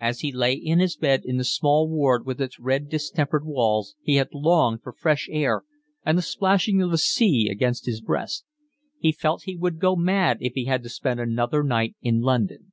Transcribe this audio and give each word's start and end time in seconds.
As 0.00 0.18
he 0.18 0.32
lay 0.32 0.54
in 0.54 0.80
his 0.80 0.96
bed 0.96 1.22
in 1.24 1.36
the 1.36 1.44
small 1.44 1.88
ward 1.88 2.26
with 2.26 2.40
its 2.40 2.58
red, 2.58 2.88
distempered 2.88 3.46
walls 3.46 3.94
he 4.02 4.16
had 4.16 4.34
longed 4.34 4.82
for 4.82 4.92
fresh 4.92 5.28
air 5.30 5.62
and 6.04 6.18
the 6.18 6.22
splashing 6.22 6.82
of 6.82 6.90
the 6.90 6.98
sea 6.98 7.48
against 7.48 7.86
his 7.86 8.00
breast. 8.00 8.44
He 8.98 9.12
felt 9.12 9.42
he 9.44 9.54
would 9.56 9.78
go 9.78 9.94
mad 9.94 10.38
if 10.40 10.54
he 10.54 10.64
had 10.64 10.82
to 10.82 10.88
spend 10.88 11.20
another 11.20 11.62
night 11.62 11.94
in 12.02 12.18
London. 12.20 12.72